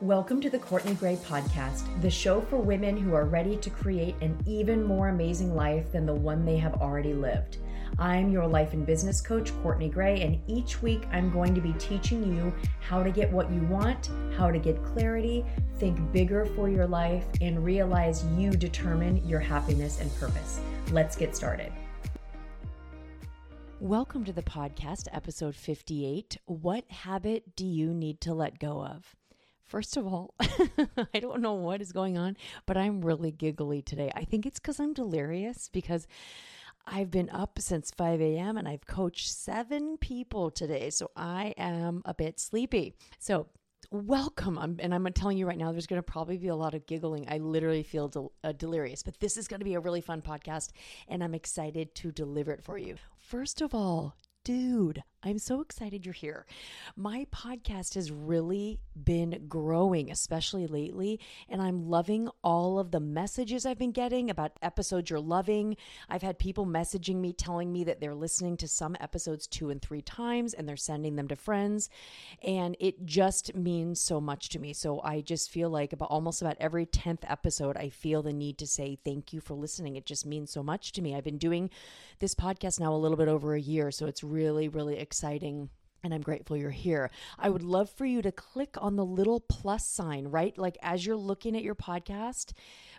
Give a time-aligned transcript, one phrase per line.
[0.00, 4.16] Welcome to the Courtney Gray Podcast, the show for women who are ready to create
[4.20, 7.58] an even more amazing life than the one they have already lived.
[8.00, 11.72] I'm your life and business coach, Courtney Gray, and each week I'm going to be
[11.74, 15.46] teaching you how to get what you want, how to get clarity,
[15.78, 20.58] think bigger for your life, and realize you determine your happiness and purpose.
[20.90, 21.72] Let's get started.
[23.78, 26.38] Welcome to the podcast, episode 58.
[26.46, 29.14] What habit do you need to let go of?
[29.64, 32.36] First of all, I don't know what is going on,
[32.66, 34.10] but I'm really giggly today.
[34.14, 36.06] I think it's because I'm delirious because
[36.86, 38.58] I've been up since 5 a.m.
[38.58, 40.90] and I've coached seven people today.
[40.90, 42.94] So I am a bit sleepy.
[43.18, 43.48] So
[43.90, 44.58] welcome.
[44.58, 46.86] I'm, and I'm telling you right now, there's going to probably be a lot of
[46.86, 47.26] giggling.
[47.28, 50.20] I literally feel del- uh, delirious, but this is going to be a really fun
[50.20, 50.70] podcast,
[51.08, 52.96] and I'm excited to deliver it for you.
[53.18, 56.44] First of all, dude, I'm so excited you're here.
[56.96, 63.64] My podcast has really been growing, especially lately, and I'm loving all of the messages
[63.64, 65.78] I've been getting about episodes you're loving.
[66.10, 69.80] I've had people messaging me telling me that they're listening to some episodes two and
[69.80, 71.88] three times and they're sending them to friends,
[72.42, 74.74] and it just means so much to me.
[74.74, 78.58] So I just feel like about almost about every 10th episode, I feel the need
[78.58, 79.96] to say thank you for listening.
[79.96, 81.16] It just means so much to me.
[81.16, 81.70] I've been doing
[82.18, 85.70] this podcast now a little bit over a year, so it's really, really exciting exciting
[86.02, 87.08] and I'm grateful you're here.
[87.38, 90.58] I would love for you to click on the little plus sign, right?
[90.58, 92.52] Like as you're looking at your podcast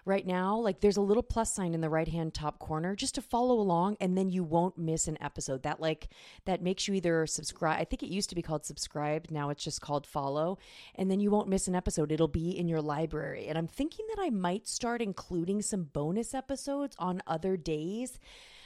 [0.05, 3.21] right now, like there's a little plus sign in the right-hand top corner just to
[3.21, 5.63] follow along and then you won't miss an episode.
[5.63, 6.07] That like
[6.45, 7.81] that makes you either subscribe.
[7.81, 10.57] I think it used to be called subscribe, now it's just called follow,
[10.95, 12.13] and then you won't miss an episode.
[12.13, 13.47] It'll be in your library.
[13.47, 18.19] And I'm thinking that I might start including some bonus episodes on other days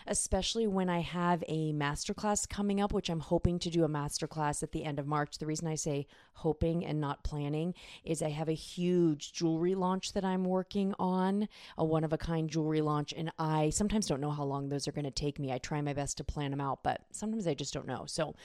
[0.09, 4.63] especially when I have a masterclass coming up, which I'm hoping to do a masterclass
[4.63, 5.37] at the end of March.
[5.37, 10.13] The reason I say hoping and not planning is I have a huge jewelry launch
[10.13, 14.21] that I'm working on, a one of a kind jewelry launch, and I sometimes don't
[14.21, 15.53] know how long those are going to take me.
[15.53, 18.05] I try my best to plan them out, but sometimes I just don't know.
[18.07, 18.35] So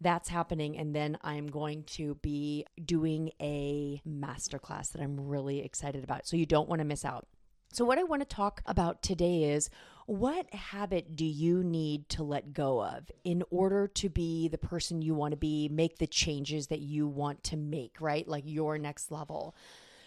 [0.00, 0.78] that's happening.
[0.78, 6.26] And then I'm going to be doing a masterclass that I'm really excited about.
[6.26, 7.26] So you don't want to miss out.
[7.70, 9.68] So, what I want to talk about today is
[10.06, 15.02] what habit do you need to let go of in order to be the person
[15.02, 18.26] you want to be, make the changes that you want to make, right?
[18.26, 19.54] Like your next level.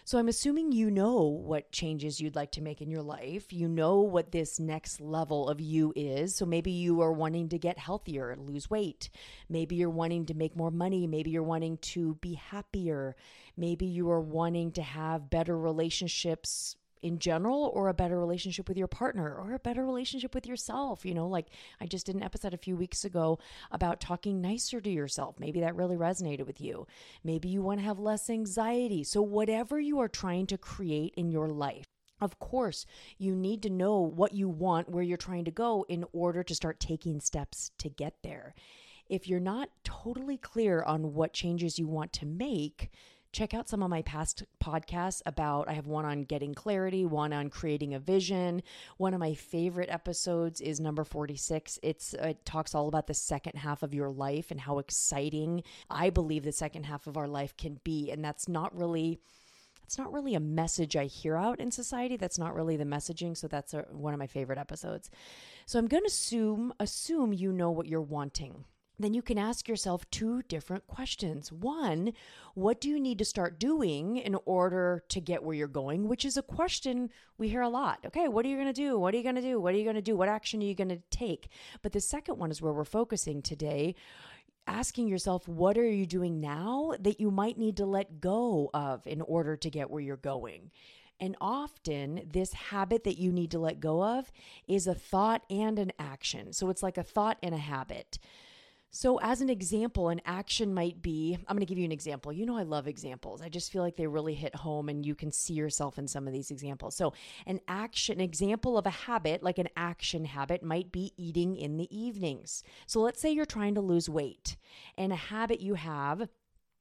[0.04, 3.52] So I'm assuming you know what changes you'd like to make in your life.
[3.52, 6.34] You know what this next level of you is.
[6.34, 9.08] So maybe you are wanting to get healthier, lose weight.
[9.48, 11.06] Maybe you're wanting to make more money.
[11.06, 13.14] Maybe you're wanting to be happier.
[13.56, 18.76] Maybe you are wanting to have better relationships in general or a better relationship with
[18.76, 21.04] your partner or a better relationship with yourself.
[21.04, 21.46] You know, like
[21.80, 23.38] I just did an episode a few weeks ago
[23.70, 25.38] about talking nicer to yourself.
[25.38, 26.86] Maybe that really resonated with you.
[27.24, 29.04] Maybe you want to have less anxiety.
[29.04, 31.86] So, whatever you are trying to create in your life,
[32.20, 32.86] of course,
[33.18, 36.54] you need to know what you want, where you're trying to go in order to
[36.54, 38.54] start taking steps to get there.
[39.08, 42.90] If you're not totally clear on what changes you want to make,
[43.32, 47.32] check out some of my past podcasts about I have one on getting clarity, one
[47.32, 48.62] on creating a vision.
[48.98, 51.78] One of my favorite episodes is number 46.
[51.82, 56.10] It's it talks all about the second half of your life and how exciting I
[56.10, 59.20] believe the second half of our life can be and that's not really
[59.82, 62.16] it's not really a message I hear out in society.
[62.16, 63.36] That's not really the messaging.
[63.36, 65.10] So that's a, one of my favorite episodes.
[65.66, 68.64] So I'm going to assume assume you know what you're wanting
[69.02, 71.50] then you can ask yourself two different questions.
[71.50, 72.12] One,
[72.54, 76.08] what do you need to start doing in order to get where you're going?
[76.08, 78.00] Which is a question we hear a lot.
[78.06, 78.98] Okay, what are you going to do?
[78.98, 79.60] What are you going to do?
[79.60, 80.16] What are you going to do?
[80.16, 81.48] What action are you going to take?
[81.82, 83.94] But the second one is where we're focusing today.
[84.66, 89.06] Asking yourself, what are you doing now that you might need to let go of
[89.06, 90.70] in order to get where you're going?
[91.18, 94.30] And often, this habit that you need to let go of
[94.66, 96.52] is a thought and an action.
[96.52, 98.18] So it's like a thought and a habit.
[98.94, 102.30] So, as an example, an action might be I'm going to give you an example.
[102.30, 103.40] You know, I love examples.
[103.40, 106.26] I just feel like they really hit home and you can see yourself in some
[106.26, 106.94] of these examples.
[106.94, 107.14] So,
[107.46, 111.78] an action, an example of a habit, like an action habit, might be eating in
[111.78, 112.62] the evenings.
[112.86, 114.56] So, let's say you're trying to lose weight
[114.98, 116.28] and a habit you have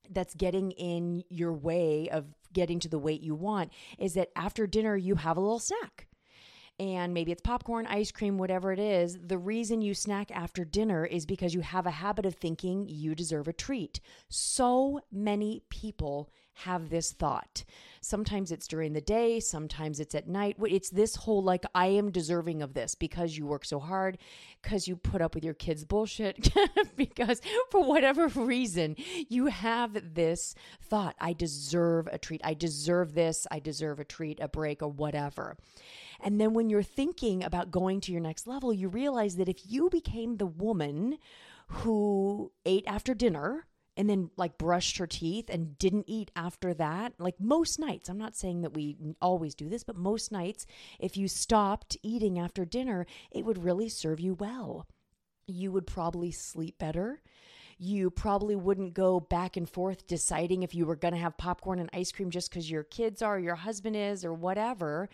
[0.10, 4.68] that's getting in your way of getting to the weight you want is that after
[4.68, 6.08] dinner you have a little snack
[6.82, 11.06] and maybe it's popcorn, ice cream, whatever it is, the reason you snack after dinner
[11.06, 14.00] is because you have a habit of thinking you deserve a treat.
[14.30, 17.64] So many people have this thought.
[18.02, 20.58] Sometimes it's during the day, sometimes it's at night.
[20.60, 24.18] It's this whole like, I am deserving of this because you work so hard,
[24.62, 26.52] because you put up with your kids' bullshit,
[26.96, 28.96] because for whatever reason,
[29.30, 32.42] you have this thought I deserve a treat.
[32.44, 33.46] I deserve this.
[33.52, 35.58] I deserve a treat, a break, or whatever.
[36.24, 39.62] And then when you're thinking about going to your next level, you realize that if
[39.66, 41.18] you became the woman
[41.68, 43.66] who ate after dinner,
[43.98, 47.14] and then like brushed her teeth and didn't eat after that.
[47.20, 50.66] Like most nights, I'm not saying that we always do this, but most nights,
[51.00, 54.88] if you stopped eating after dinner, it would really serve you well.
[55.46, 57.22] You would probably sleep better.
[57.78, 61.80] You probably wouldn't go back and forth deciding if you were going to have popcorn
[61.80, 65.10] and ice cream just because your kids are, your husband is, or whatever.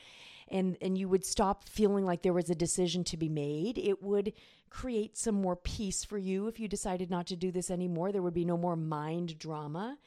[0.50, 3.78] And, and you would stop feeling like there was a decision to be made.
[3.78, 4.34] It would
[4.70, 8.12] create some more peace for you if you decided not to do this anymore.
[8.12, 9.98] There would be no more mind drama.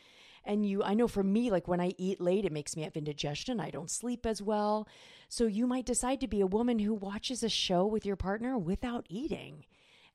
[0.44, 2.96] And you, I know for me, like when I eat late, it makes me have
[2.96, 3.60] indigestion.
[3.60, 4.88] I don't sleep as well.
[5.28, 8.56] So you might decide to be a woman who watches a show with your partner
[8.56, 9.66] without eating.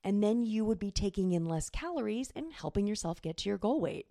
[0.04, 3.58] And then you would be taking in less calories and helping yourself get to your
[3.58, 4.08] goal weight.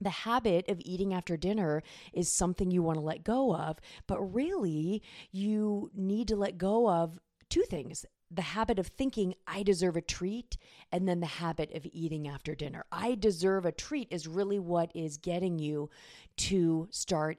[0.00, 1.82] The habit of eating after dinner
[2.12, 5.02] is something you want to let go of, but really,
[5.32, 10.00] you need to let go of two things the habit of thinking I deserve a
[10.00, 10.56] treat
[10.90, 12.84] and then the habit of eating after dinner.
[12.90, 15.90] I deserve a treat is really what is getting you
[16.38, 17.38] to start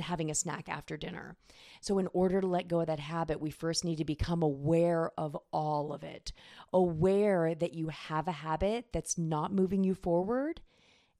[0.00, 1.36] having a snack after dinner.
[1.80, 5.10] So, in order to let go of that habit, we first need to become aware
[5.16, 6.32] of all of it,
[6.72, 10.60] aware that you have a habit that's not moving you forward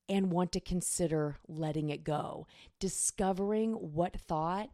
[0.09, 2.47] and want to consider letting it go,
[2.81, 4.71] discovering what thought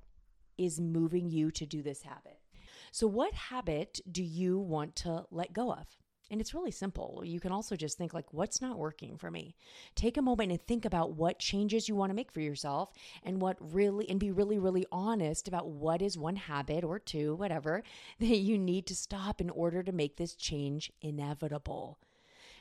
[0.57, 2.39] is moving you to do this habit.
[2.93, 5.87] So, what habit do you want to let go of?
[6.31, 7.23] And it's really simple.
[7.25, 9.57] You can also just think, like, what's not working for me?
[9.95, 12.93] Take a moment and think about what changes you want to make for yourself
[13.23, 17.35] and what really, and be really, really honest about what is one habit or two,
[17.35, 17.83] whatever,
[18.21, 21.99] that you need to stop in order to make this change inevitable.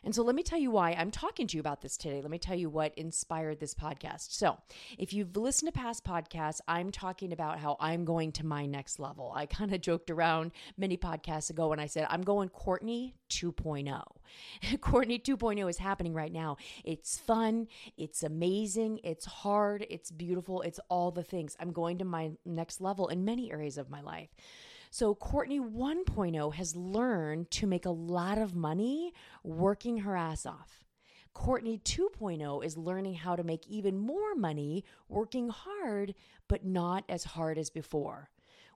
[0.03, 2.21] And so let me tell you why I'm talking to you about this today.
[2.21, 4.31] Let me tell you what inspired this podcast.
[4.33, 4.57] So,
[4.97, 8.99] if you've listened to past podcasts, I'm talking about how I'm going to my next
[8.99, 9.31] level.
[9.35, 14.03] I kind of joked around many podcasts ago when I said, I'm going Courtney 2.0.
[14.81, 16.57] Courtney 2.0 is happening right now.
[16.83, 17.67] It's fun,
[17.97, 21.55] it's amazing, it's hard, it's beautiful, it's all the things.
[21.59, 24.29] I'm going to my next level in many areas of my life.
[24.93, 29.11] So Courtney 1.0 has learned to make a lot of money
[29.43, 30.83] working her ass off.
[31.33, 36.13] Courtney 2.0 is learning how to make even more money working hard,
[36.47, 38.29] but not as hard as before.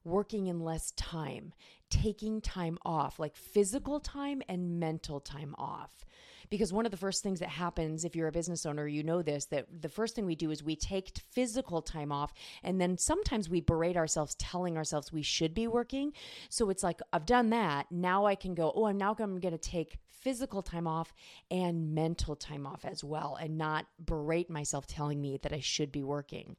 [0.03, 1.53] Working in less time,
[1.91, 6.03] taking time off, like physical time and mental time off.
[6.49, 9.21] Because one of the first things that happens if you're a business owner, you know
[9.21, 12.33] this, that the first thing we do is we take physical time off.
[12.63, 16.13] And then sometimes we berate ourselves, telling ourselves we should be working.
[16.49, 17.87] So it's like, I've done that.
[17.91, 19.97] Now I can go, oh, I'm now going to take
[20.27, 21.13] physical time off
[21.49, 25.89] and mental time off as well, and not berate myself telling me that I should
[25.89, 26.57] be working.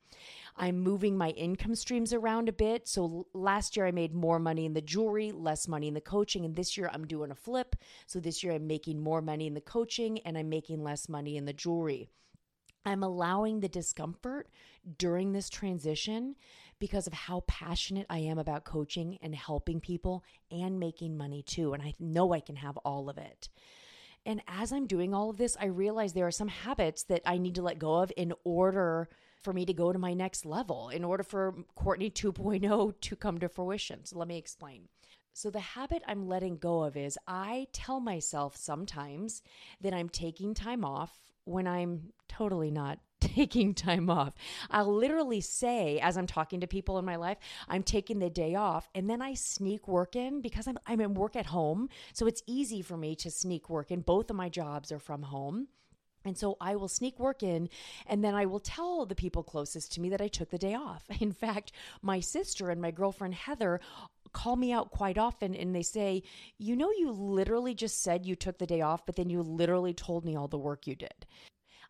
[0.56, 2.88] I'm moving my income streams around a bit.
[2.88, 6.46] So last year I made more money in the jewelry, less money in the coaching.
[6.46, 7.76] And this year I'm doing a flip.
[8.06, 11.36] So this year I'm making more money in the coaching and I'm making less money
[11.36, 12.08] in the jewelry.
[12.86, 14.48] I'm allowing the discomfort
[14.96, 16.36] during this transition
[16.78, 21.72] because of how passionate I am about coaching and helping people and making money too.
[21.74, 23.48] And I know I can have all of it.
[24.26, 27.38] And as I'm doing all of this, I realize there are some habits that I
[27.38, 29.08] need to let go of in order
[29.42, 33.38] for me to go to my next level in order for Courtney 2.0 to come
[33.38, 34.04] to fruition.
[34.04, 34.88] So let me explain.
[35.32, 39.40] So, the habit I'm letting go of is I tell myself sometimes
[39.80, 44.34] that I'm taking time off when I'm totally not taking time off.
[44.70, 48.54] I'll literally say, as I'm talking to people in my life, I'm taking the day
[48.54, 51.88] off, and then I sneak work in because I'm, I'm in work at home.
[52.12, 54.00] So, it's easy for me to sneak work in.
[54.00, 55.68] Both of my jobs are from home.
[56.24, 57.68] And so I will sneak work in
[58.06, 60.74] and then I will tell the people closest to me that I took the day
[60.74, 61.04] off.
[61.20, 61.72] In fact,
[62.02, 63.80] my sister and my girlfriend Heather
[64.32, 66.22] call me out quite often and they say,
[66.58, 69.94] You know, you literally just said you took the day off, but then you literally
[69.94, 71.26] told me all the work you did.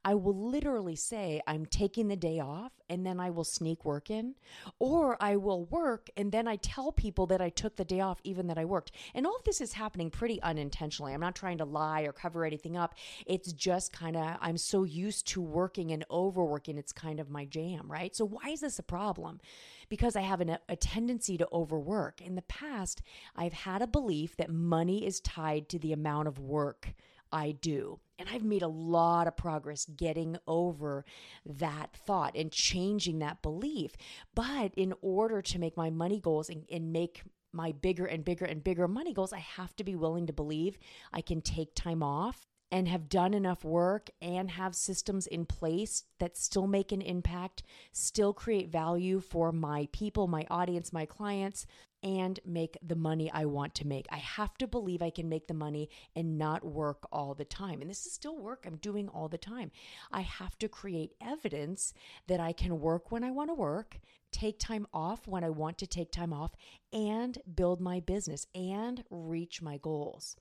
[0.05, 4.11] I will literally say, I'm taking the day off and then I will sneak work
[4.11, 4.35] in,
[4.78, 8.21] or I will work and then I tell people that I took the day off,
[8.25, 8.93] even that I worked.
[9.14, 11.12] And all of this is happening pretty unintentionally.
[11.12, 12.95] I'm not trying to lie or cover anything up.
[13.26, 17.45] It's just kind of, I'm so used to working and overworking, it's kind of my
[17.45, 18.14] jam, right?
[18.14, 19.40] So, why is this a problem?
[19.88, 22.21] Because I have an, a tendency to overwork.
[22.21, 23.02] In the past,
[23.37, 26.95] I've had a belief that money is tied to the amount of work
[27.32, 28.00] I do.
[28.18, 31.04] And I've made a lot of progress getting over
[31.47, 33.97] that thought and changing that belief.
[34.35, 38.44] But in order to make my money goals and, and make my bigger and bigger
[38.44, 40.78] and bigger money goals, I have to be willing to believe
[41.12, 46.04] I can take time off and have done enough work and have systems in place
[46.18, 51.66] that still make an impact, still create value for my people, my audience, my clients,
[52.02, 54.07] and make the money I want to make.
[54.11, 57.81] I have to believe I can make the money and not work all the time.
[57.81, 59.71] And this is still work I'm doing all the time.
[60.12, 61.93] I have to create evidence
[62.26, 63.99] that I can work when I want to work,
[64.31, 66.52] take time off when I want to take time off,
[66.93, 70.37] and build my business and reach my goals.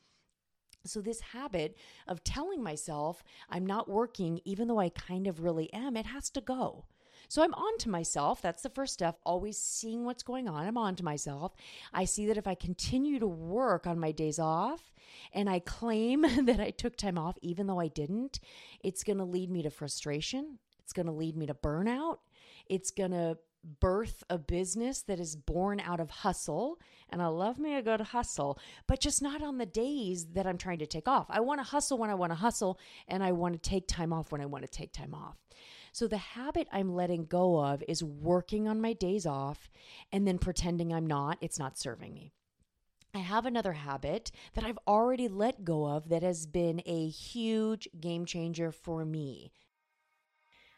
[0.85, 1.75] So, this habit
[2.07, 6.29] of telling myself I'm not working, even though I kind of really am, it has
[6.31, 6.85] to go.
[7.27, 8.41] So I'm on to myself.
[8.41, 10.65] That's the first step, always seeing what's going on.
[10.65, 11.53] I'm on to myself.
[11.93, 14.93] I see that if I continue to work on my days off
[15.33, 18.39] and I claim that I took time off, even though I didn't,
[18.83, 20.59] it's going to lead me to frustration.
[20.79, 22.17] It's going to lead me to burnout.
[22.67, 23.37] It's going to
[23.79, 26.79] birth a business that is born out of hustle.
[27.09, 30.57] And I love me a good hustle, but just not on the days that I'm
[30.57, 31.27] trying to take off.
[31.29, 34.13] I want to hustle when I want to hustle, and I want to take time
[34.13, 35.37] off when I want to take time off.
[35.97, 39.67] So the habit I'm letting go of is working on my days off
[40.11, 41.39] and then pretending I'm not.
[41.41, 42.33] It's not serving me.
[43.15, 47.89] I have another habit that I've already let go of that has been a huge
[47.99, 49.51] game changer for me.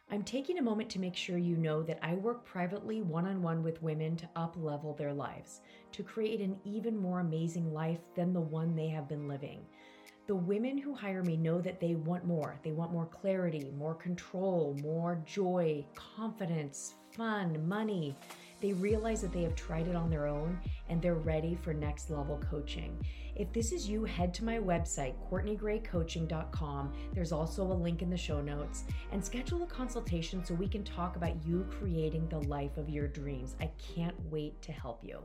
[0.10, 3.42] I'm taking a moment to make sure you know that I work privately one on
[3.42, 5.60] one with women to up level their lives,
[5.92, 9.66] to create an even more amazing life than the one they have been living.
[10.30, 12.60] The women who hire me know that they want more.
[12.62, 18.16] They want more clarity, more control, more joy, confidence, fun, money.
[18.62, 22.12] They realize that they have tried it on their own and they're ready for next
[22.12, 23.04] level coaching.
[23.36, 26.94] If this is you, head to my website, CourtneyGrayCoaching.com.
[27.12, 30.84] There's also a link in the show notes and schedule a consultation so we can
[30.84, 33.56] talk about you creating the life of your dreams.
[33.60, 35.24] I can't wait to help you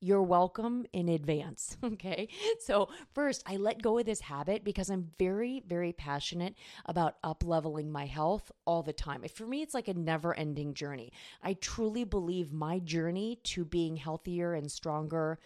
[0.00, 1.76] you're welcome in advance.
[1.98, 2.28] Okay.
[2.60, 6.54] So, first, I let go of this habit because I'm very, very passionate
[6.86, 9.24] about up leveling my health all the time.
[9.34, 11.12] For me, it's like a never ending journey.
[11.42, 15.38] I truly believe my journey to being healthier and stronger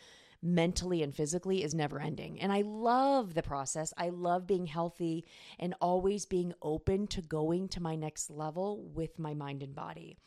[0.43, 2.41] mentally and physically is never ending.
[2.41, 3.95] And I love the process.
[3.97, 5.25] I love being healthy
[5.59, 10.19] and always being open to going to my next level with my mind and body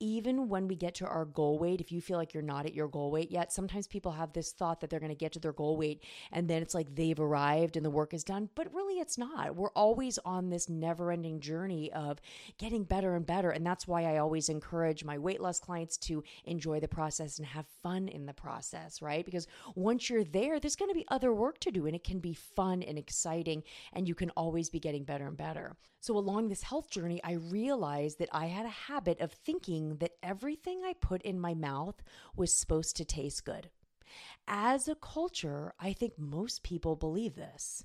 [0.00, 2.74] even when we get to our goal weight, if you feel like you're not at
[2.74, 5.40] your goal weight yet, sometimes people have this thought that they're going to get to
[5.40, 6.02] their goal weight
[6.32, 8.48] and then it's like they've arrived and the work is done.
[8.54, 9.56] But really, it's not.
[9.56, 12.20] We're always on this never ending journey of
[12.58, 13.50] getting better and better.
[13.50, 17.46] And that's why I always encourage my weight loss clients to enjoy the process and
[17.46, 19.24] have fun in the process, right?
[19.24, 22.20] Because once you're there, there's going to be other work to do and it can
[22.20, 23.62] be fun and exciting
[23.92, 25.76] and you can always be getting better and better.
[26.00, 30.16] So, along this health journey, I realized that I had a habit of thinking that
[30.22, 32.02] everything I put in my mouth
[32.36, 33.70] was supposed to taste good.
[34.46, 37.84] As a culture, I think most people believe this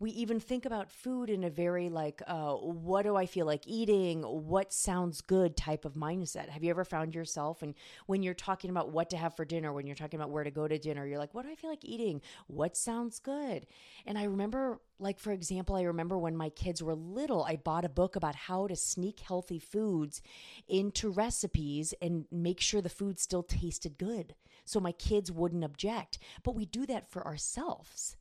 [0.00, 3.66] we even think about food in a very like uh, what do i feel like
[3.66, 4.22] eating?
[4.22, 6.48] What sounds good type of mindset.
[6.48, 7.74] Have you ever found yourself and
[8.06, 10.50] when you're talking about what to have for dinner when you're talking about where to
[10.50, 12.20] go to dinner you're like what do i feel like eating?
[12.46, 13.66] What sounds good?
[14.06, 17.84] And i remember like for example i remember when my kids were little i bought
[17.84, 20.22] a book about how to sneak healthy foods
[20.68, 26.18] into recipes and make sure the food still tasted good so my kids wouldn't object.
[26.42, 28.17] But we do that for ourselves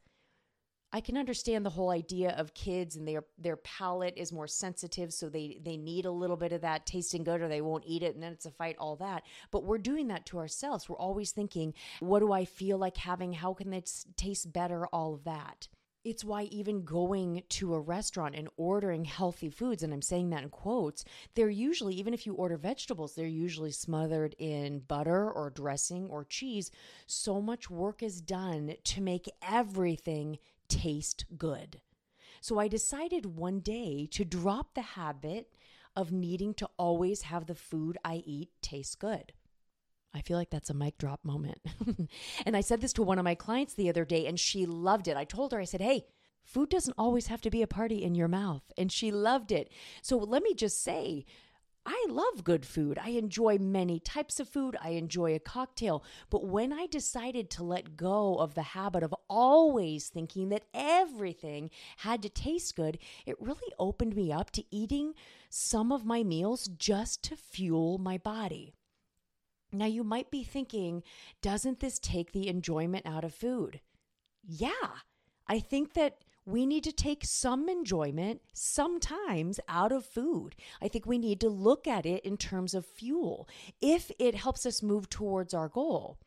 [0.94, 5.13] I can understand the whole idea of kids and their their palate is more sensitive,
[5.13, 8.03] so they they need a little bit of that tasting good, or they won't eat
[8.03, 8.77] it, and then it's a fight.
[8.79, 10.88] All that, but we're doing that to ourselves.
[10.88, 13.34] We're always thinking, "What do I feel like having?
[13.34, 15.67] How can it taste better?" All of that.
[16.06, 20.44] It's why even going to a restaurant and ordering healthy foods, and I'm saying that
[20.44, 21.03] in quotes,
[21.34, 26.24] they're usually, even if you order vegetables, they're usually smothered in butter or dressing or
[26.24, 26.72] cheese.
[27.08, 31.81] So much work is done to make everything taste good.
[32.41, 35.53] So I decided one day to drop the habit
[35.95, 39.33] of needing to always have the food I eat taste good.
[40.13, 41.59] I feel like that's a mic drop moment.
[42.45, 45.07] and I said this to one of my clients the other day, and she loved
[45.07, 45.17] it.
[45.17, 46.05] I told her, I said, hey,
[46.43, 48.63] food doesn't always have to be a party in your mouth.
[48.77, 49.71] And she loved it.
[50.01, 51.25] So let me just say,
[51.89, 53.00] I love good food.
[53.01, 54.75] I enjoy many types of food.
[54.84, 56.03] I enjoy a cocktail.
[56.29, 61.70] But when I decided to let go of the habit of always thinking that everything
[62.00, 65.13] had to taste good, it really opened me up to eating
[65.50, 68.74] some of my meals just to fuel my body.
[69.72, 71.03] Now, you might be thinking,
[71.41, 73.79] doesn't this take the enjoyment out of food?
[74.44, 74.72] Yeah,
[75.48, 76.17] I think that
[76.48, 80.56] we need to take some enjoyment sometimes out of food.
[80.82, 83.50] I think we need to look at it in terms of fuel
[83.82, 86.18] if it helps us move towards our goal.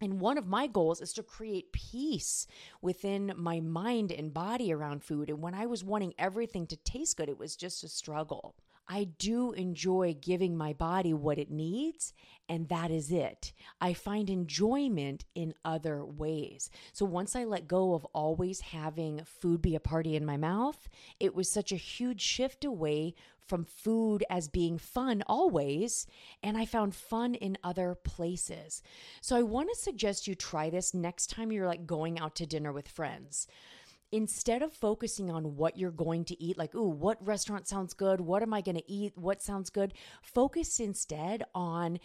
[0.00, 2.48] And one of my goals is to create peace
[2.80, 5.30] within my mind and body around food.
[5.30, 8.56] And when I was wanting everything to taste good, it was just a struggle.
[8.88, 12.12] I do enjoy giving my body what it needs,
[12.48, 13.52] and that is it.
[13.80, 16.68] I find enjoyment in other ways.
[16.92, 20.88] So once I let go of always having food be a party in my mouth,
[21.20, 23.14] it was such a huge shift away
[23.46, 26.06] from food as being fun always,
[26.42, 28.82] and I found fun in other places.
[29.20, 32.46] So I want to suggest you try this next time you're like going out to
[32.46, 33.46] dinner with friends
[34.12, 38.20] instead of focusing on what you're going to eat, like, ooh, what restaurant sounds good?
[38.20, 39.14] What am I going to eat?
[39.16, 39.94] What sounds good?
[40.20, 41.98] Focus instead on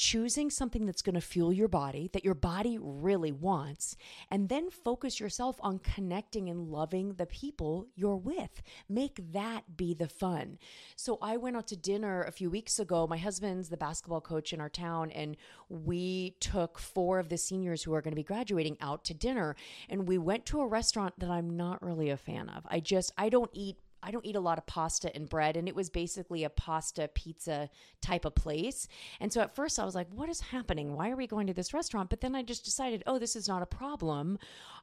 [0.00, 3.98] choosing something that's going to fuel your body, that your body really wants,
[4.30, 8.62] and then focus yourself on connecting and loving the people you're with.
[8.88, 10.56] Make that be the fun.
[10.96, 13.06] So I went out to dinner a few weeks ago.
[13.06, 15.36] My husband's the basketball coach in our town, and
[15.68, 19.54] we took four of the seniors who are going to be graduating out to dinner.
[19.90, 22.66] And we went to a restaurant that I'm not really a fan of.
[22.70, 25.56] I just, I don't eat I don't eat a lot of pasta and bread.
[25.56, 28.88] And it was basically a pasta pizza type of place.
[29.20, 30.94] And so at first I was like, what is happening?
[30.94, 32.10] Why are we going to this restaurant?
[32.10, 34.38] But then I just decided, oh, this is not a problem.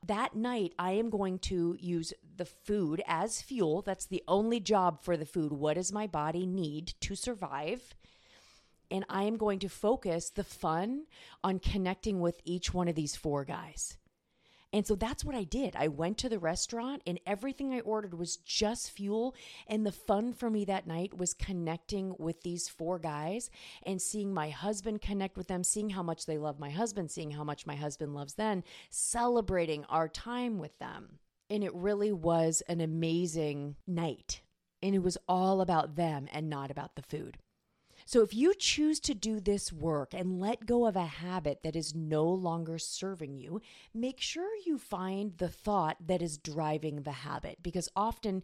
[0.05, 3.81] That night I am going to use the food as fuel.
[3.81, 5.51] That's the only job for the food.
[5.51, 7.95] What does my body need to survive?
[8.89, 11.05] And I am going to focus the fun
[11.43, 13.97] on connecting with each one of these four guys.
[14.73, 15.75] And so that's what I did.
[15.77, 19.33] I went to the restaurant and everything I ordered was just fuel.
[19.67, 23.49] And the fun for me that night was connecting with these four guys
[23.83, 27.31] and seeing my husband connect with them, seeing how much they love my husband, seeing
[27.31, 31.19] how much my husband loves them, celebrating our time with them.
[31.49, 34.41] And it really was an amazing night.
[34.83, 37.37] And it was all about them and not about the food.
[38.07, 41.75] So if you choose to do this work and let go of a habit that
[41.75, 43.59] is no longer serving you,
[43.93, 48.43] make sure you find the thought that is driving the habit because often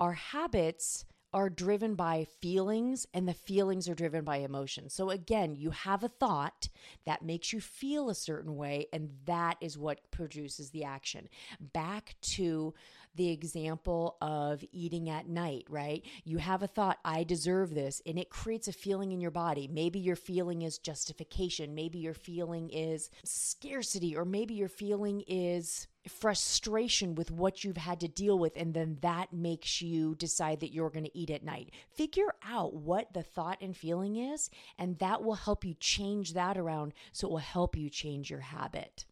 [0.00, 4.94] our habits are driven by feelings and the feelings are driven by emotions.
[4.94, 6.68] So again, you have a thought
[7.06, 11.28] that makes you feel a certain way and that is what produces the action.
[11.60, 12.74] Back to
[13.14, 16.04] the example of eating at night, right?
[16.24, 19.68] You have a thought, I deserve this, and it creates a feeling in your body.
[19.68, 25.86] Maybe your feeling is justification, maybe your feeling is scarcity, or maybe your feeling is
[26.08, 30.72] frustration with what you've had to deal with, and then that makes you decide that
[30.72, 31.70] you're going to eat at night.
[31.94, 36.58] Figure out what the thought and feeling is, and that will help you change that
[36.58, 39.06] around so it will help you change your habit.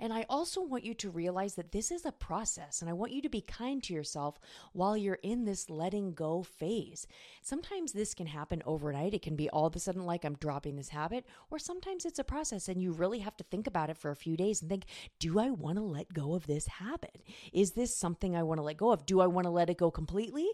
[0.00, 3.12] And I also want you to realize that this is a process, and I want
[3.12, 4.38] you to be kind to yourself
[4.72, 7.06] while you're in this letting go phase.
[7.42, 9.14] Sometimes this can happen overnight.
[9.14, 12.18] It can be all of a sudden like I'm dropping this habit, or sometimes it's
[12.18, 14.70] a process and you really have to think about it for a few days and
[14.70, 14.84] think,
[15.18, 17.22] do I want to let go of this habit?
[17.52, 19.06] Is this something I want to let go of?
[19.06, 20.48] Do I want to let it go completely?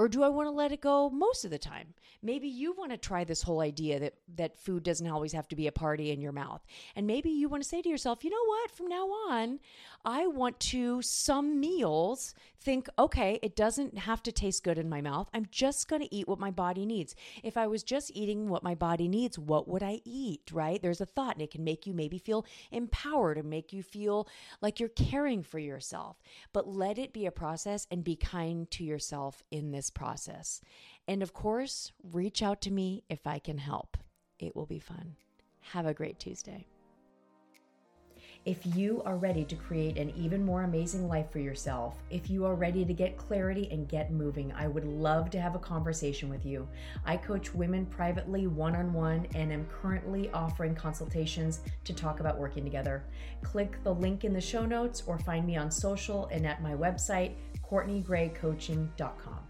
[0.00, 1.92] Or do I want to let it go most of the time?
[2.22, 5.56] Maybe you want to try this whole idea that, that food doesn't always have to
[5.56, 6.64] be a party in your mouth.
[6.96, 9.60] And maybe you want to say to yourself, you know what, from now on,
[10.06, 15.02] I want to, some meals, think, okay, it doesn't have to taste good in my
[15.02, 15.28] mouth.
[15.34, 17.14] I'm just going to eat what my body needs.
[17.42, 20.80] If I was just eating what my body needs, what would I eat, right?
[20.80, 24.28] There's a thought, and it can make you maybe feel empowered and make you feel
[24.62, 26.22] like you're caring for yourself.
[26.54, 30.60] But let it be a process and be kind to yourself in process.
[31.06, 33.96] And of course, reach out to me if I can help.
[34.38, 35.16] It will be fun.
[35.60, 36.66] Have a great Tuesday.
[38.46, 42.46] If you are ready to create an even more amazing life for yourself, if you
[42.46, 46.30] are ready to get clarity and get moving, I would love to have a conversation
[46.30, 46.66] with you.
[47.04, 52.38] I coach women privately one on one and am currently offering consultations to talk about
[52.38, 53.04] working together.
[53.42, 56.72] Click the link in the show notes or find me on social and at my
[56.72, 57.34] website,
[57.70, 59.49] CourtneyGrayCoaching.com.